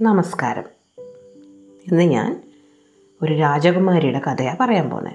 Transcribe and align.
നമസ്കാരം. 0.00 0.64
ഇന്ന് 1.86 2.02
ഞാൻ 2.02 2.42
ഒരു 3.22 3.34
രാജകുമാരിയുടെ 3.34 4.18
കഥയാണ് 4.18 4.58
പറയാൻ 4.60 4.90
പോകുന്നത് 4.90 5.12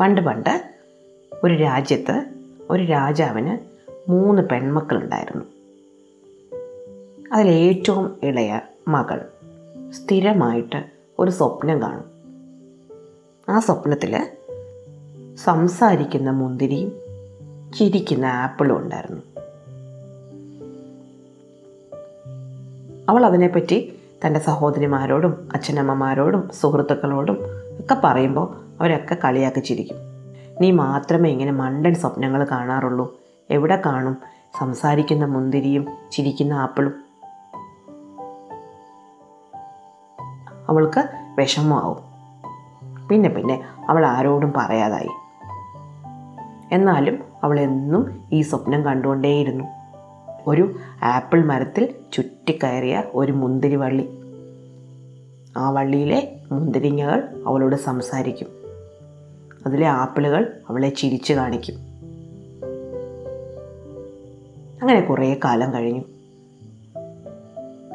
പണ്ട് 0.00 0.20
പണ്ട് 0.20 0.74
ഒരു 1.44 1.54
രാജ്യത്ത് 1.54 2.24
ഒരു 2.70 2.82
രാജാവിന് 2.82 3.58
മൂന്ന് 4.10 4.42
പെൺമക്കളുണ്ടായിരുന്നു. 4.42 5.44
അതിലേറ്റവും 7.32 8.20
ഇളയ 8.22 8.60
മകൾ 8.88 9.28
സ്ഥിരമായിട്ട് 9.90 10.84
ഒരു 11.18 11.30
സ്വപ്നം 11.30 11.82
കാണും. 11.82 12.04
ആ 13.48 13.58
സ്വപ്നത്തിൽ 13.58 14.28
സംസാരിക്കുന്ന 15.36 16.30
മുന്തിരിയും 16.30 17.01
ചിരിക്കുന്ന 17.78 18.26
ആപ്പിളും 18.26 18.78
ഉണ്ടായിരുന്നു. 18.78 19.22
അവൾ 23.08 23.26
അതിനെപ്പറ്റി 23.26 24.00
തന്റെ 24.26 24.40
സഹോദരിമാരോടും 24.40 25.48
അച്ഛനമ്മമാരോടും 25.54 26.48
സുഹൃത്തുക്കളോടും 26.60 27.38
ഒക്കെ 27.80 27.96
പറയുമ്പോൾ 28.04 28.56
അവരൊക്കെ 28.80 29.16
കളിയാക്കി 29.24 29.60
ചിരിക്കും. 29.60 29.96
നീ 30.60 30.70
മാത്രമേ 30.70 31.30
ഇങ്ങനെ 31.30 31.52
മണ്ടൻ 31.52 31.94
സ്വപ്നങ്ങൾ 31.94 32.44
കാണാറുള്ളൂ. 32.44 33.20
എവിടെ 33.50 33.82
കാണും? 33.86 34.16
സംസാരിക്കുന്ന 34.58 35.24
മുന്തിരിയും 35.24 35.86
ചിരിക്കുന്ന 36.12 36.52
ആപ്പിളും. 36.52 36.94
അവൾക്ക് 40.68 41.04
വിഷമമാവും. 41.38 42.12
പിന്നെ 43.08 43.28
പിന്നെ 43.28 43.64
അവൾ 43.88 44.06
ആരോടും 44.06 44.52
പറയാതായി. 44.56 45.08
എന്നാലും 46.72 47.31
അവൾ 47.42 47.60
എന്നും 47.60 48.28
ഈ 48.32 48.42
സ്വപ്നം 48.42 48.84
കണ്ടുകൊണ്ടേയിരുന്നു. 48.84 49.64
ഒരു 50.46 50.76
ആപ്പിൾ 51.02 51.44
മരത്തിൽ 51.44 51.94
ചുറ്റിക്കയറിയ 52.12 53.04
ഒരു 53.14 53.32
മുന്തിരി 53.32 53.76
വള്ളി. 53.76 54.08
ആ 55.56 55.70
വള്ളിയിലെ 55.70 56.36
മുന്തിരിങ്ങകൾ 56.52 57.42
അവളോട് 57.46 57.76
സംസാരിക്കും. 57.76 58.46
അതിലെ 59.66 59.86
ആപ്പിളുകൾ 59.86 60.52
അവളെ 60.68 60.88
ചിരിച്ചു 60.88 61.32
കാണിക്കും. 61.32 61.74
അങ്ങനെ 64.82 65.00
കുറേ 65.00 65.40
കാലം 65.44 65.74
കഴിഞ്ഞു. 65.74 66.02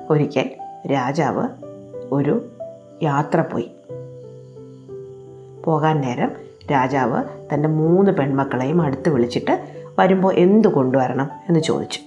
ഒരിക്കൽ 0.09 0.49
രാജാവ് 0.91 1.47
ഒരു 2.11 2.52
യാത്ര 3.03 3.41
പോയി. 3.41 3.71
പോകാൻ 5.66 6.02
നേരം 6.02 6.46
രാജാവ് 6.71 7.23
തന്റെ 7.53 7.69
മൂന്ന് 7.69 8.11
പെൺമക്കളെയും 8.11 8.81
അടുത്ത് 8.81 9.09
വിളിച്ചിട്ട് 9.09 9.67
വരുമ്പോൾ 9.99 10.33
എന്തു 10.33 10.67
കൊണ്ടുവരണം 10.67 11.29
എന്ന് 11.49 11.59
ചോദിച്ചു. 11.59 11.99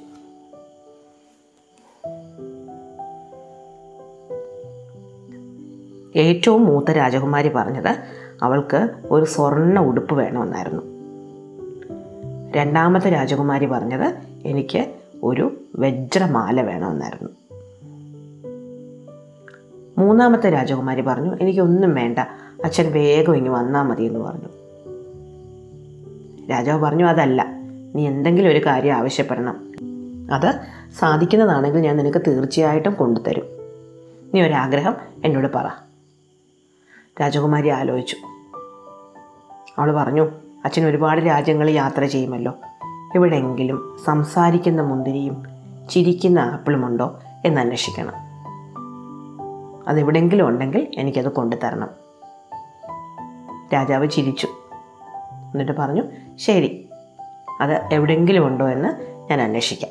ഏറ്റവും 6.16 6.64
മൂത്ത 6.64 6.90
രാജകുമാരി 6.90 7.48
പറഞ്ഞത് 7.48 7.96
അവൾക്ക് 8.42 8.88
ഒരു 9.10 9.24
സ്വർണ 9.24 9.80
ഉടുപ്പ് 9.80 10.14
വേണമെന്നായിരുന്നു. 10.14 10.82
രണ്ടാമത്തെ 12.52 13.10
രാജകുമാരി 13.10 13.66
പറഞ്ഞത് 13.66 14.14
എനിക്ക് 14.44 14.94
ഒരു 15.22 15.52
വജ്രമാല 15.78 16.60
വേണമെന്നായിരുന്നു. 16.60 17.30
മൂന്നാമത്തെ 19.98 20.50
രാജകുമാരി 20.50 21.00
പറഞ്ഞു 21.00 21.36
എനിക്കൊന്നും 21.40 21.94
വേണ്ട. 21.94 22.18
അച്ഛൻ 22.64 22.92
വേഗം 22.92 23.36
ഇങ്ങ് 23.36 23.50
വന്നാൽ 23.50 23.82
മതി 23.82 24.02
എന്ന് 24.02 24.20
പറഞ്ഞു. 24.20 24.48
രാജാവ് 26.50 26.82
പറഞ്ഞു 26.82 27.06
അതല്ല. 27.06 27.46
നീ 27.94 28.06
എന്തെങ്കിലും 28.06 28.50
ഒരു 28.50 28.66
കാര്യം 28.66 28.92
ആവശ്യപ്പെടണം. 28.92 29.72
അത് 30.34 30.54
സാധിക്കുന്നതാണെങ്കിൽ 30.98 31.80
ഞാൻ 31.80 31.96
നിനക്ക് 31.96 32.18
തീർച്ചയായിട്ടും 32.26 32.94
കൊണ്ടുതരും. 32.94 33.44
നീ 34.34 34.42
ഒരാഗ്രഹം 34.42 34.94
എന്നോട് 35.24 35.48
പറ. 35.54 35.66
രാജകുമാരി 37.20 37.68
ആലോചിച്ചു. 37.68 38.16
അവൾ 39.78 39.94
പറഞ്ഞു 39.96 40.28
അച്ഛൻ 40.64 40.86
ഒരുപാട് 40.86 41.20
രാജ്യങ്ങൾ 41.20 41.70
യാത്ര 41.70 42.04
ചെയ്യുമല്ലോ. 42.04 42.54
എവിടെയെങ്കിലും 43.14 43.98
സംസാരിക്കുന്ന 44.04 44.82
മുന്തിരിയും 44.82 45.42
ചിരിക്കുന്ന 45.90 46.38
ആപ്പിളുമുണ്ടോ 46.38 47.18
എന്ന് 47.44 47.60
അന്വേഷിക്കണം. 47.60 48.12
അതെവിടെയെങ്കിലും 49.88 50.48
ഉണ്ടെങ്കിൽ 50.48 50.86
എനിക്കത് 50.96 51.28
കൊണ്ടുതരണം. 51.28 51.99
രാജാവ് 53.72 54.10
ചിരിച്ചു. 54.10 54.46
എന്നിട്ട് 55.24 55.72
പറഞ്ഞു 55.72 56.02
ശരി 56.38 56.88
അത് 57.60 57.94
എവിടെയെങ്കിലും 57.94 58.46
ഉണ്ടോ 58.46 58.68
എന്ന് 58.68 59.20
ഞാൻ 59.30 59.40
അന്വേഷിക്കാം. 59.40 59.90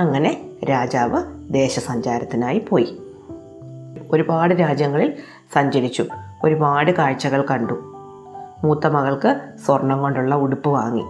അങ്ങനെ 0.00 0.50
രാജാവ് 0.70 1.22
ദേശസഞ്ചാരത്തിനായി 1.50 2.58
പോയി. 2.58 2.98
ഒരുപാട് 4.10 4.54
രാജ്യങ്ങളിൽ 4.54 5.16
സഞ്ചരിച്ചു 5.54 6.04
ഒരുപാട് 6.44 6.90
കാഴ്ചകൾ 6.90 7.46
കണ്ടു. 7.50 7.72
മൂത്ത 8.64 8.86
മകൾക്ക് 8.86 9.40
സ്വർണം 9.66 10.00
കൊണ്ടുള്ള 10.00 10.34
ഉടുപ്പ് 10.34 10.68
വാങ്ങി. 10.70 11.04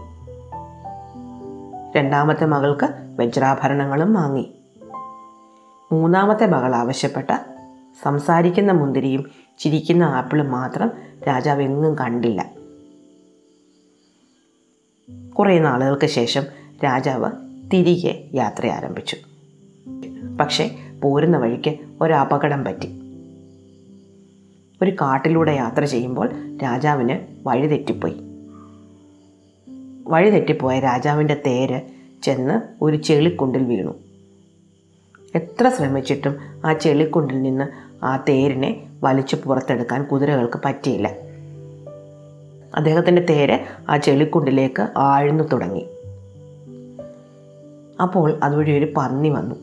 രണ്ടാമത്തെ 1.97 2.47
മകൾക്ക് 2.47 2.89
വജ്രാഭരണങ്ങളും 3.19 4.15
വാങ്ങി. 4.15 4.55
മൂന്നാമത്തെ 5.93 6.47
മകൾ 6.47 6.77
ആവശ്യപ്പെട്ട 6.77 7.31
സംസാരിക്കുന്ന 8.03 8.73
മുന്തിരിയും 8.73 9.31
ചിരിക്കുന്ന 9.61 10.05
ആപ്പിൾ 10.05 10.43
മാത്രം 10.43 10.91
രാജാവ് 11.29 11.63
എങ്ങും 11.63 11.99
കണ്ടില്ല. 11.99 12.55
കുറേ 15.39 15.59
നാളുകൾക്ക് 15.59 16.07
ശേഷം 16.07 16.43
രാജാവ് 16.85 17.31
തിരികെ 17.73 18.31
യാത്ര 18.35 18.67
ആരംഭിച്ചു. 18.67 19.17
പക്ഷേ 20.41 20.79
പോരുന്ന 21.03 21.39
വഴിക്ക് 21.39 21.79
ഒരു 22.01 22.13
അപകടം 22.13 22.65
പറ്റി. 22.65 22.87
ഒരു 24.83 24.91
കാട്ടിലൂടെ 24.91 25.53
യാത്ര 25.53 25.85
ചെയ്യുമ്പോൾ 25.85 26.57
രാജാവിന് 26.57 27.49
വഴിതെറ്റിപ്പോയി 27.49 28.15
വഴിതെറ്റിപ്പോയ 30.07 30.11
വഴി 30.11 30.31
തെറ്റിപ്പോയ 30.31 30.81
രാജാവിന്റെ 30.81 31.43
തേര് 31.47 31.81
ചെന്ന് 32.23 32.85
ഒരു 32.85 32.97
ചെളിക്കുണ്ടിൽ 32.97 33.65
വീണു. 33.65 33.95
എത്ര 35.35 35.69
ശ്രമിച്ചിട്ടും 35.69 36.37
ആ 36.67 36.73
ചെളിക്കുണ്ടിൽ 36.73 37.43
നിന്ന് 37.43 37.90
ആ 38.05 38.17
തേരിനെ 38.17 38.91
വലിച്ചു 39.03 39.37
പുറത്തെടുക്കാൻ 39.37 40.05
കുതിരകൾക്ക് 40.05 40.61
പറ്റിയില്ല. 40.65 41.09
അദ്ദേഹത്തിന്റെ 42.77 43.27
തേര് 43.31 43.59
ആ 43.89 43.97
ചെളിക്കുണ്ടിലേക്ക് 43.97 44.89
ആഴ്ന്നു 44.97 45.45
തുടങ്ങി. 45.45 45.87
അപ്പോൾ 48.03 48.39
അതുവഴി 48.43 48.79
ഒരു 48.79 48.93
പന്നി 48.97 49.29
വന്നു. 49.29 49.57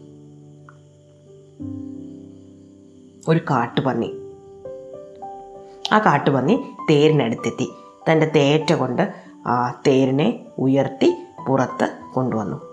ഒരു 3.28 3.40
കാട്ടുപന്നി. 3.40 4.14
ആ 5.92 6.00
കാട്ടുപന്നി 6.00 6.64
തേരിനടുത്തെത്തി. 6.90 7.69
തന്റെ 8.12 8.31
തേറ്റ 8.36 8.74
കൊണ്ട് 8.74 9.14
ആ 9.48 9.81
തേരിനെ 9.88 10.46
ഉയർത്തി 10.58 11.16
പുറത്ത് 11.48 11.98
കൊണ്ടുവന്നു. 12.14 12.68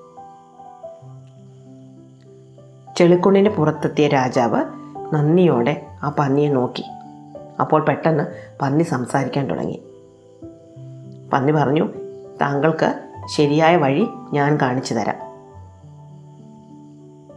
ചെളിക്കുണ്ണിന് 2.96 3.48
പുറത്തെത്തിയ 3.48 4.08
രാജാവ് 4.08 4.83
നന്ദിയോടെ 5.12 5.86
ആ 6.02 6.14
പന്നിയെ 6.18 6.48
നോക്കി. 6.48 6.84
അപ്പോൾ 7.60 7.84
പെട്ടെന്ന് 7.84 8.24
പന്നി 8.62 8.82
സംസാരിക്കാൻ 8.82 9.50
തുടങ്ങി. 9.50 9.82
പന്നി 11.32 11.52
പറഞ്ഞു 11.52 11.88
താങ്കൾക്ക് 12.40 13.00
ശരിയായ 13.36 13.76
വഴി 13.76 14.06
ഞാൻ 14.32 14.58
കാണിച്ചു 14.62 14.94
തരാം. 14.94 15.34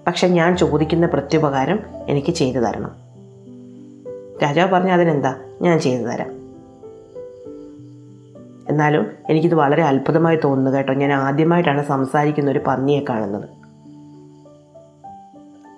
പക്ഷെ 0.08 0.28
ഞാൻ 0.28 0.58
ചോദിക്കുന്ന 0.58 1.06
പ്രത്യുപകാരം 1.06 1.80
എനിക്ക് 2.08 2.32
ചെയ്തു 2.32 2.60
തരണം. 2.60 2.92
രാജാവ് 4.44 4.72
പറഞ്ഞു 4.72 4.92
അതിനെന്താ? 4.92 5.36
ഞാൻ 5.62 5.80
ചെയ്തു 5.80 6.08
തരാം. 6.08 6.38
എന്നാലും 8.70 9.12
എനിക്കിത് 9.30 9.56
വളരെ 9.56 9.84
അത്ഭുതമായി 9.84 10.40
തോന്നുന്നു 10.44 10.78
കേട്ടോ. 10.78 10.94
ഞാൻ 10.94 11.14
ആദ്യമായിട്ടാണ് 11.14 11.86
സംസാരിക്കുന്ന 11.86 12.52
ഒരു 12.52 12.62
പന്നിയെ 12.68 13.02
കാണുന്നത്. 13.10 13.57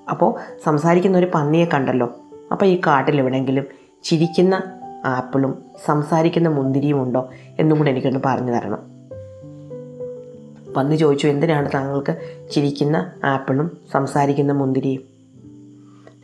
അപ്പോൾ 0.10 0.40
സംസാരിക്കുന്ന 0.64 1.18
ഒരു 1.18 1.28
പന്നിയെ 1.34 1.66
കണ്ടല്ലോ. 1.74 2.16
അപ്പോൾ 2.52 2.66
ഈ 2.66 2.82
കാട്ടിൽ 2.88 3.20
എവിടെയെങ്കിലും 3.20 3.66
ചിരിക്കുന്ന 4.04 4.64
ആപ്പിളും 5.06 5.66
സംസാരിക്കുന്ന 5.86 6.50
മുന്തിരിയും 6.50 7.04
ഉണ്ടോ 7.04 7.30
എന്നും 7.60 7.78
കൂടെ 7.78 7.90
എനിക്കൊന്ന് 7.90 8.20
പറഞ്ഞു 8.26 8.52
തരണം. 8.52 9.00
പന്നി 10.74 10.96
ചോദിച്ചു 10.96 11.28
എന്തിനാണ് 11.28 11.70
താങ്കൾക്ക് 11.74 12.18
ചിരിക്കുന്ന 12.52 13.12
ആപ്പിളും 13.24 13.78
സംസാരിക്കുന്ന 13.94 14.54
മുന്തിരിയും? 14.54 15.02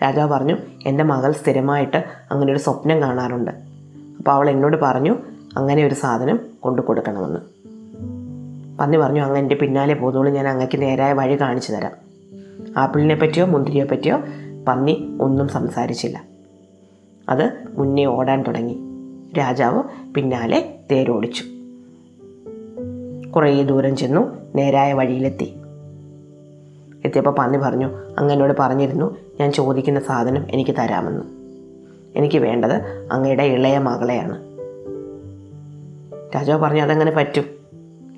രാജാവ് 0.03 0.29
പറഞ്ഞു 0.29 0.57
എന്റെ 0.85 1.03
മകൾ 1.03 1.31
സ്ഥിരമായിട്ട് 1.31 2.03
അങ്ങനെ 2.31 2.51
ഒരു 2.51 2.59
സ്വപ്നം 2.59 3.01
കാണാറുണ്ട്. 3.01 3.51
അപ്പോൾ 4.17 4.31
അവൾ 4.31 4.49
എന്നോട് 4.49 4.77
പറഞ്ഞു 4.81 5.17
അങ്ങനെ 5.57 5.85
ഒരു 5.85 5.95
സാധനം 5.95 6.39
കൊണ്ടു 6.59 6.81
കൊടുക്കണമെന്ന്. 6.81 7.39
പന്നി 8.77 8.97
പറഞ്ഞു 8.97 9.21
അങ്ങ് 9.21 9.37
എന്റെ 9.37 9.55
പിന്നാലെ 9.55 9.93
പോകുന്നോളൂ 9.93 10.31
ഞാൻ 10.31 10.47
അങ്ങക്ക് 10.47 10.81
നേരായ 10.81 11.13
വഴി 11.13 11.41
കാണിച്ചു 11.41 11.71
തരാം. 11.71 12.04
ആപ്പിളിനെ 12.77 13.15
പറ്റിയോ 13.15 13.45
മുന്തിരിയെ 13.45 13.83
പറ്റിയോ 13.83 14.17
പന്നി 14.67 15.17
ഒന്നും 15.21 15.47
സംസാരിച്ചില്ല. 15.47 16.23
അത് 17.29 17.51
മുന്നേ 17.73 18.05
ഓടാൻ 18.05 18.43
തുടങ്ങി. 18.43 18.79
രാജാവ് 19.37 19.83
പിന്നാലെ 20.13 20.75
തേരോടിച്ചു. 20.91 21.43
കുറേ 23.29 23.63
ദൂരം 23.63 23.95
ചെന്നു 23.95 24.37
നേരായ 24.55 24.93
വഴിയിലെത്തി. 24.93 25.55
എത്തിയപ്പോൾ 27.05 27.31
പന്നി 27.31 27.57
പറഞ്ഞു 27.57 27.89
അങ്ങനോട് 28.19 28.53
പറഞ്ഞിരുന്നു 28.59 29.17
ഞാൻ 29.39 29.51
ചോദിക്കുന്ന 29.51 29.99
സാധനം 29.99 30.45
എനിക്ക് 30.49 30.71
തരാമെന്ന്. 30.71 31.23
എനിക്ക് 32.15 32.37
വേണ്ടത് 32.37 33.07
അങ്ങയുടെ 33.11 33.43
ഇളയ 33.43 33.77
മകളെയാണ്. 33.77 34.43
രാജാവ് 36.35 36.61
പറഞ്ഞു 36.61 36.81
അതങ്ങനെ 36.81 37.11
പറ്റും. 37.11 37.43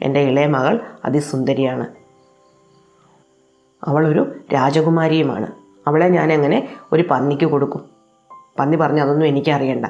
എന്റെ 0.01 0.19
ഇളയ 0.19 0.45
മകൾ 0.45 0.80
അതിസുന്ദരിയാണ്. 1.06 1.96
അവളൊരു 3.83 4.35
രാജകുമാരിയുമാണ്. 4.53 5.47
അവളെ 5.88 6.07
ഞാൻ 6.07 6.33
എങ്ങനെ 6.33 6.69
ഒരു 6.91 7.03
പന്നിക്ക് 7.12 7.45
കൊടുക്കും? 7.45 7.85
പന്നി 8.59 8.77
പറഞ്ഞു 8.77 9.01
അതൊന്നും 9.01 9.27
എനിക്കറിയണ്ട. 9.27 9.85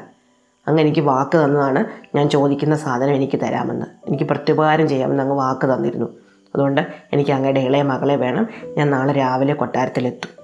അങ്ങ് 0.67 0.81
എനിക്ക് 0.81 1.01
വാക്ക് 1.01 1.37
തന്നതാണ് 1.37 1.85
ഞാൻ 2.17 2.29
ചോദിക്കുന്ന 2.29 2.75
സാധനം 2.75 3.11
എനിക്ക് 3.11 3.39
തരാമെന്ന്. 3.41 3.85
എനിക്ക് 4.07 4.23
പ്രത്യുപകാരം 4.23 4.87
ചെയ്യാമെന്ന് 4.87 5.23
അങ്ങ് 5.23 5.35
വാക്ക് 5.35 5.73
തന്നിരുന്നു. 5.73 6.05
അതുകൊണ്ട് 6.55 6.87
എനിക്ക് 7.13 7.31
അങ്ങയുടെ 7.31 7.59
ഇളയ 7.59 7.81
മകളെ 7.81 8.15
വേണം. 8.15 8.47
ഞാൻ 8.77 8.89
നാളെ 8.89 9.13
രാവിലെ 9.13 9.53
കൊട്ടാരത്തിലെത്തും. 9.53 10.37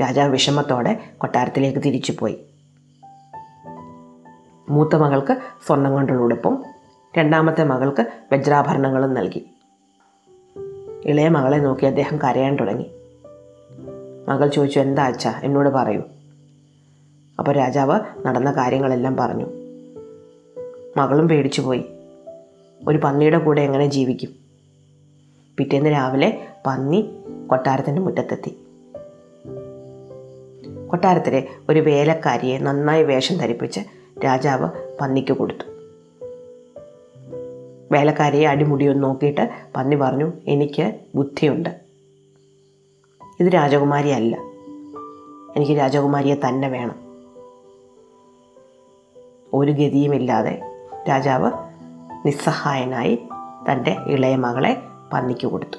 രാജാവ് 0.00 0.30
വിഷമത്തോടെ 0.30 1.00
കൊട്ടാരത്തിലേക്ക് 1.18 1.78
തിരിച്ചു 1.78 2.14
പോയി 2.18 2.38
മൂത്ത 4.68 4.96
മകൾക്ക് 4.96 5.36
സ്വർണം 5.66 5.92
കൊണ്ടുള്ള 5.92 6.22
ഉടുപ്പും 6.22 6.64
രണ്ടാമത്തെ 7.18 7.64
മകൾക്ക് 7.64 8.06
വജ്രാഭരണങ്ങളും 8.32 9.14
നൽകി. 9.14 9.50
ഇളയ 11.04 11.28
മകളെ 11.28 11.56
നോക്കി 11.56 11.86
അദ്ദേഹം 11.86 12.18
കരയാൻ 12.18 12.56
തുടങ്ങി. 12.56 12.90
മകൾ 14.28 14.48
ചോദിച്ചു 14.48 14.80
എന്താ 14.80 15.06
അച്ഛ? 15.06 15.28
എന്നോട് 15.42 15.68
പറയൂ. 15.68 16.02
അപ്പോൾ 17.38 17.52
രാജാവ് 17.52 18.00
നടന്ന 18.26 18.50
കാര്യങ്ങളെല്ലാം 18.50 19.16
പറഞ്ഞു. 19.16 19.46
മകളും 20.96 21.28
പേടിച്ചു 21.28 21.60
പോയി. 21.60 21.84
ഒരു 22.88 22.98
പന്നിയുടെ 22.98 23.38
കൂടെ 23.38 23.60
എങ്ങനെ 23.60 23.86
ജീവിക്കും? 23.86 24.30
പിറ്റേന്ന് 25.56 25.90
രാവിലെ 25.90 26.46
പന്നി 26.66 27.10
കൊട്ടാരത്തിന്റെ 27.46 28.02
മുറ്റത്തെത്തി. 28.02 28.56
കൊട്ടാരത്തിലെ 30.88 31.48
ഒരു 31.68 31.80
വേലക്കാരിയെ 31.80 32.58
നന്നായി 32.58 33.02
വേഷം 33.02 33.36
ധരിപ്പിച്ച് 33.36 33.80
രാജാവ് 34.24 34.68
പന്നിക്ക് 35.00 35.32
കൊടുത്തു. 35.32 35.69
വേലക്കാരിയെ 37.92 38.48
അടിമുടിയൊന്ന് 38.48 39.02
നോക്കിയിട്ട് 39.02 39.50
പന്നി 39.76 39.96
പറഞ്ഞു 39.96 40.32
എനിക്ക് 40.46 41.00
ബുദ്ധിയുണ്ട്. 41.14 41.80
ഇത് 43.40 43.54
രാജകുമാരിയല്ല. 43.54 44.36
എനിക്ക് 45.56 45.72
രാജകുമാരിയെ 45.72 46.34
തന്നെ 46.34 46.68
വേണം. 46.68 46.94
ഒരു 49.54 49.72
ഗതിയുമില്ലാതെ 49.72 50.62
രാജാവ് 51.08 51.50
നിസ്സഹായനായി 52.26 53.18
തന്റെ 53.70 53.96
ഇളയ 54.06 54.36
മകളെ 54.36 54.82
പന്നിക്ക് 55.12 55.46
കൊടുത്തു. 55.46 55.78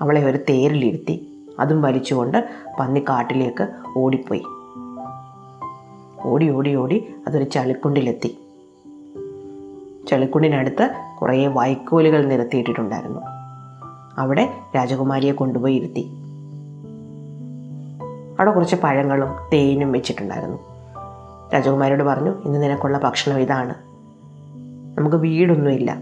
അവളെ 0.00 0.24
ഒരു 0.24 0.36
തേരിലിരുത്തി 0.36 1.46
അതും 1.60 1.82
വലിച്ചുകൊണ്ട് 1.82 2.48
പന്നി 2.80 3.00
കാട്ടിലേക്ക് 3.00 3.68
ഓടിപ്പോയി. 3.96 4.42
ഓടി 6.22 6.50
ഓടി 6.50 6.74
ഓടി 6.74 7.14
അതൊരു 7.26 7.44
ചളിക്കുണ്ടിലെത്തി. 7.44 8.38
ചളിക്കുണ്ടിനടുത്ത് 10.10 10.94
കുറേ 11.20 11.46
വൈക്കോലുകൾ 11.46 12.24
നിരത്തിയിട്ടിട്ടുണ്ടായിരുന്നു. 12.24 13.20
അവിടെ 14.18 14.52
രാജകുമാരിയെ 14.76 15.32
കൊണ്ടുപോയി 15.32 15.74
ഇരുത്തി. 15.74 16.10
അവിടെ 18.38 18.50
കുറച്ച് 18.50 18.76
പഴങ്ങളും 18.76 19.28
തേനും 19.52 19.92
വെച്ചിട്ടുണ്ടായിരുന്നു. 19.92 20.58
രാജകുമാരിയോട് 21.54 22.02
പറഞ്ഞു 22.02 22.30
ഇന്ന് 22.30 22.62
നിനക്കുള്ള 22.62 22.98
ഭക്ഷണം 22.98 23.38
ഇതാണ്. 23.38 23.74
നമുക്ക് 24.98 25.16
വീടൊന്നുമില്ല. 25.16 25.96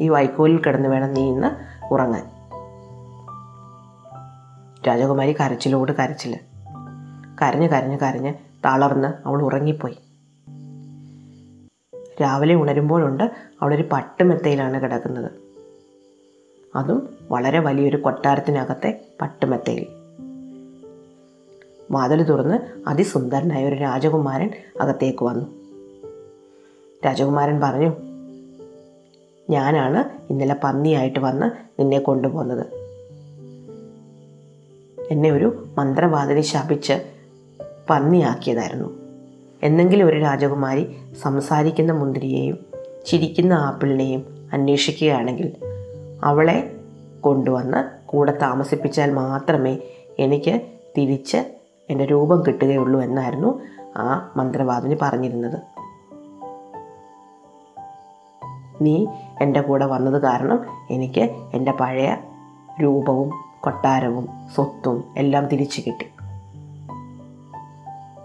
ഈ 0.00 0.08
വൈക്കോലിൽ 0.08 0.62
കിടന്ന് 0.62 0.88
വേണം 0.88 1.14
നീ 1.14 1.22
ഇന്ന് 1.28 1.48
ഉറങ്ങാൻ. 1.92 2.26
രാജകുമാരി 4.88 5.32
കരച്ചിലോട് 5.32 5.92
കരച്ചിൽ 5.92 6.38
കരഞ്ഞ് 7.42 7.68
കരഞ്ഞ് 7.68 7.98
കരഞ്ഞ് 7.98 8.34
തളർന്ന് 8.64 9.28
അവൾ 9.28 9.42
ഉറങ്ങിപ്പോയി. 9.42 9.98
രാവിലെ 12.20 12.54
ഉണരുമ്പോഴുണ്ട് 12.54 13.30
അവളൊരു 13.62 13.88
പട്ടുമെത്തയിലാണ് 13.92 14.82
കിടക്കുന്നത്. 14.82 15.30
അതും 16.76 17.08
വളരെ 17.30 17.58
വലിയൊരു 17.58 17.96
കൊട്ടാരത്തിനകത്തെ 17.96 19.00
പട്ടുമെത്തയിൽ. 19.20 19.86
വാതിൽ 21.90 22.22
തുറന്ന് 22.22 22.88
അതിസുന്ദരനായ 22.88 23.68
ഒരു 23.68 23.74
രാജകുമാരൻ 23.74 24.50
അകത്തേക്ക് 24.80 25.24
വന്നു. 25.24 25.46
രാജകുമാരൻ 27.06 27.60
പറഞ്ഞു 27.60 27.92
ഞാനാണ് 29.50 30.32
ഇന്നലെ 30.32 30.56
പന്നിയായിട്ട് 30.64 31.18
വന്ന് 31.18 31.80
നിന്നെ 31.80 31.98
കൊണ്ടുപോകുന്നത് 31.98 32.66
എന്നെ 35.10 35.30
ഒരു 35.30 35.66
മന്ത്രവാദിനി 35.78 36.40
ശപിച്ച് 36.40 36.92
പന്നിയാക്കിയതായിരുന്നു. 37.90 38.99
എന്നെങ്കിലും 39.62 40.06
ഒരു 40.06 40.18
രാജകുമാരി 40.20 40.96
സംസാരിക്കുന്ന 41.22 41.92
മുന്തിരിയെയും 41.92 42.66
ചിരിക്കുന്ന 43.06 43.52
ആപ്പിളിനെയും 43.52 44.48
അന്വേഷിക്കുകയാണെങ്കിൽ 44.52 45.56
അവളെ 46.24 46.76
കൊണ്ടുവന്ന് 47.20 48.08
കൂടെ 48.08 48.38
താമസിപ്പിച്ചാൽ 48.42 49.12
മാത്രമേ 49.12 49.78
എനിക്ക് 50.18 50.60
തിരിച്ച് 50.98 51.36
എന്റെ 51.90 52.04
രൂപം 52.04 52.42
കിട്ടുകയുള്ളൂ 52.46 53.00
എന്നായിരുന്നു 53.00 53.60
ആ 53.96 54.32
മന്ത്രവാദിനി 54.36 54.96
പറഞ്ഞിരുന്നത്. 55.02 55.60
നീ 58.82 59.06
എന്റെ 59.40 59.60
കൂടെ 59.60 59.86
വന്നത് 59.86 60.22
കാരണം 60.22 60.64
എനിക്ക് 60.90 61.30
എന്റെ 61.54 61.72
പഴയ 61.72 62.16
രൂപവും 62.82 63.30
കൊട്ടാരവും 63.60 64.28
സ്വത്തും 64.54 65.04
എല്ലാം 65.16 65.46
തിരിച്ചു 65.46 65.82
കിട്ടി. 65.86 66.12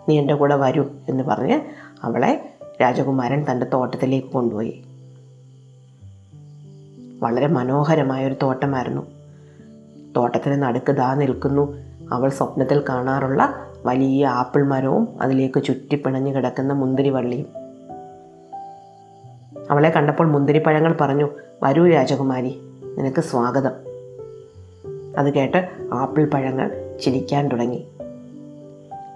നീ 0.09 0.19
എന്റെ 0.19 0.33
കൂടെ 0.33 0.55
വരൂ 0.55 0.85
എന്ന് 1.09 1.23
പറഞ്ഞ് 1.23 1.59
അവളെ 2.03 2.53
രാജകുമാരൻ 2.81 3.45
തന്റെ 3.51 3.65
തോട്ടത്തിലേക്ക് 3.65 4.27
കൊണ്ടുപോയി. 4.27 4.83
വളരെ 7.19 7.47
മനോഹരമായ 7.47 8.27
ഒരു 8.27 8.35
തോട്ടമായിരുന്നു. 8.43 9.01
തോട്ടത്തിന് 10.17 10.63
നടുക്ക് 10.63 10.91
ദാ 10.91 11.13
നിൽക്കുന്നു. 11.13 11.77
അവൾ 12.11 12.29
സ്വപ്നത്തിൽ 12.29 12.83
കാണാറുള്ള 12.89 13.55
വലിയ 13.85 14.27
ആപ്പിൾ 14.27 14.63
മരവും 14.63 15.07
അതിലേക്ക് 15.21 15.63
ചുറ്റിപ്പിണഞ്ഞു 15.63 16.35
കിടക്കുന്ന 16.35 16.73
മുന്തിരിവള്ളിയും. 16.73 17.45
അവളെ 19.71 19.89
കണ്ടപ്പോൾ 19.89 20.27
മുന്തിരിപ്പഴങ്ങൾ 20.27 20.97
പറഞ്ഞു 21.01 21.29
വരൂ 21.63 21.87
രാജകുമാരി 21.87 22.61
നിനക്ക് 22.97 23.21
സ്വാഗതം. 23.21 23.71
അത് 25.17 25.33
കേട്ട് 25.33 25.69
ആപ്പിൾ 25.93 26.25
പഴങ്ങൾ 26.25 26.97
ചിരിക്കാൻ 27.01 27.47
തുടങ്ങി. 27.47 27.87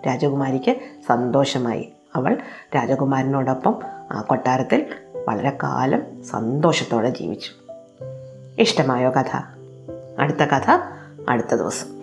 രാജകുമാരിക്ക് 0.07 0.75
സന്തോഷമായി. 1.07 1.93
അവൾ 2.15 2.37
രാജകുമാരനോടൊപ്പം 2.75 3.79
ആ 4.11 4.21
കൊട്ടാരത്തിൽ 4.21 4.95
വളരെ 5.27 5.57
കാലം 5.63 6.23
സന്തോഷത്തോടെ 6.23 7.09
ജീവിച്ചു. 7.09 7.51
ഇഷ്ടമായോ 8.59 9.09
കഥ? 9.09 9.41
അടുത്ത 10.19 10.43
കഥ 10.43 10.71
അടുത്ത 11.29 11.55
ദിവസം. 11.55 11.98